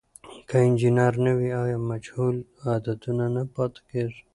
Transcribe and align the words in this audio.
که 0.47 0.55
الجبر 0.65 1.13
نه 1.25 1.31
وي، 1.37 1.49
آیا 1.63 1.77
مجهول 1.89 2.37
عددونه 2.75 3.25
نه 3.35 3.43
پاتیږي؟ 3.53 4.21